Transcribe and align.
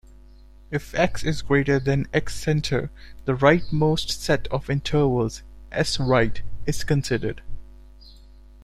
If 0.71 0.95
"x" 0.95 1.23
is 1.23 1.43
greater 1.43 1.77
than 1.79 2.05
"x_center", 2.05 2.89
the 3.25 3.35
rightmost 3.35 4.09
set 4.09 4.47
of 4.47 4.67
intervals, 4.67 5.43
"S_right", 5.71 6.41
is 6.65 6.83
considered. 6.83 7.43